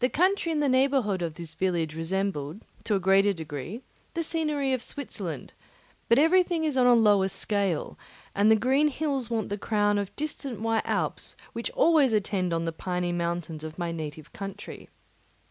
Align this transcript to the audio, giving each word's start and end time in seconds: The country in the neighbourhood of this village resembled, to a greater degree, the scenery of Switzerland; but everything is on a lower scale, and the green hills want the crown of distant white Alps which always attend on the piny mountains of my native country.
The 0.00 0.10
country 0.10 0.52
in 0.52 0.60
the 0.60 0.68
neighbourhood 0.68 1.22
of 1.22 1.36
this 1.36 1.54
village 1.54 1.94
resembled, 1.96 2.60
to 2.84 2.96
a 2.96 3.00
greater 3.00 3.32
degree, 3.32 3.80
the 4.12 4.22
scenery 4.22 4.74
of 4.74 4.82
Switzerland; 4.82 5.54
but 6.10 6.18
everything 6.18 6.64
is 6.64 6.76
on 6.76 6.86
a 6.86 6.92
lower 6.92 7.28
scale, 7.28 7.98
and 8.34 8.50
the 8.50 8.56
green 8.56 8.88
hills 8.88 9.30
want 9.30 9.48
the 9.48 9.56
crown 9.56 9.96
of 9.96 10.14
distant 10.16 10.60
white 10.60 10.84
Alps 10.84 11.34
which 11.54 11.70
always 11.70 12.12
attend 12.12 12.52
on 12.52 12.66
the 12.66 12.72
piny 12.72 13.10
mountains 13.10 13.64
of 13.64 13.78
my 13.78 13.90
native 13.90 14.34
country. 14.34 14.90